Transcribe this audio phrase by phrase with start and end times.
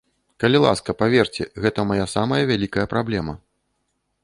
[0.43, 3.39] Калі ласка, паверце, гэта мая самая вялікая праблема.